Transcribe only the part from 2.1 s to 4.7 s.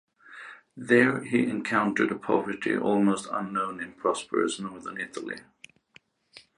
a poverty almost unknown in prosperous